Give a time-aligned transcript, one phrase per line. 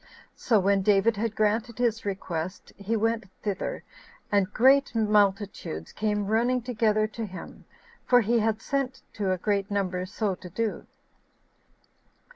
[0.35, 3.83] So when David had granted his request, he went thither,
[4.31, 7.65] and great multitudes came running together to him,
[8.07, 10.87] for he had sent to a great number so to do.